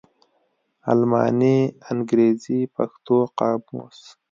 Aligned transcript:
الماني 0.91 1.57
_انګرېزي_ 1.89 2.57
پښتو 2.75 3.17
قاموس 3.39 3.99